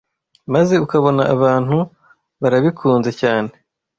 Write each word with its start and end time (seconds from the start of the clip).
maze 0.53 0.73
ukabona 0.85 1.23
abantu 1.35 1.77
barabikunze 2.41 3.11
cyane 3.21 3.51